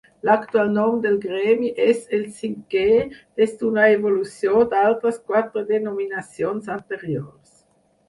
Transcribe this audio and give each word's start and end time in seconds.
L’actual 0.27 0.69
nom 0.77 0.95
del 1.03 1.19
gremi 1.25 1.69
és 1.87 1.99
el 2.19 2.23
cinquè 2.39 2.87
des 3.43 3.55
d’una 3.61 3.87
evolució 3.99 4.67
d’altres 4.75 5.23
quatre 5.31 5.67
denominacions 5.73 6.77
anteriors. 6.81 7.51